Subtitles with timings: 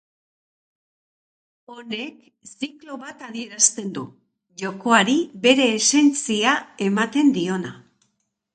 [1.73, 2.15] Honek
[2.53, 4.07] ziklo bat adierazten du,
[4.63, 6.55] jokoari bere esentzia
[6.91, 7.79] ematen diona.